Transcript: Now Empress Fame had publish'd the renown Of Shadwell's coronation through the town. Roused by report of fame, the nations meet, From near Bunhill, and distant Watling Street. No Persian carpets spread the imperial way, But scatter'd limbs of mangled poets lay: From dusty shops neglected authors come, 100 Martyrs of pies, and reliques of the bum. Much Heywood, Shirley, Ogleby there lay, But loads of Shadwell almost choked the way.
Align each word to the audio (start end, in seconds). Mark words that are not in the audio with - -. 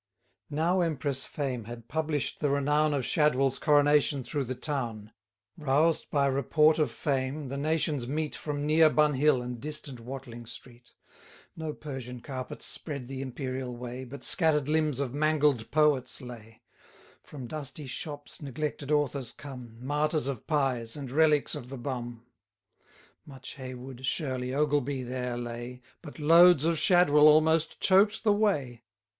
Now 0.49 0.81
Empress 0.81 1.25
Fame 1.25 1.65
had 1.65 1.87
publish'd 1.87 2.39
the 2.39 2.49
renown 2.49 2.91
Of 2.91 3.05
Shadwell's 3.05 3.59
coronation 3.59 4.23
through 4.23 4.45
the 4.45 4.55
town. 4.55 5.11
Roused 5.55 6.09
by 6.09 6.25
report 6.25 6.79
of 6.79 6.89
fame, 6.89 7.49
the 7.49 7.57
nations 7.57 8.07
meet, 8.07 8.35
From 8.35 8.65
near 8.65 8.89
Bunhill, 8.89 9.43
and 9.43 9.61
distant 9.61 9.99
Watling 9.99 10.47
Street. 10.47 10.89
No 11.55 11.71
Persian 11.71 12.19
carpets 12.19 12.65
spread 12.65 13.07
the 13.07 13.21
imperial 13.21 13.77
way, 13.77 14.03
But 14.03 14.23
scatter'd 14.23 14.67
limbs 14.67 14.99
of 14.99 15.13
mangled 15.13 15.69
poets 15.69 16.19
lay: 16.19 16.63
From 17.21 17.45
dusty 17.45 17.85
shops 17.85 18.41
neglected 18.41 18.91
authors 18.91 19.31
come, 19.31 19.65
100 19.81 19.83
Martyrs 19.83 20.25
of 20.25 20.47
pies, 20.47 20.95
and 20.95 21.11
reliques 21.11 21.53
of 21.53 21.69
the 21.69 21.77
bum. 21.77 22.25
Much 23.23 23.53
Heywood, 23.53 24.03
Shirley, 24.07 24.51
Ogleby 24.51 25.03
there 25.03 25.37
lay, 25.37 25.83
But 26.01 26.17
loads 26.17 26.65
of 26.65 26.79
Shadwell 26.79 27.27
almost 27.27 27.79
choked 27.79 28.23
the 28.23 28.33
way. 28.33 28.81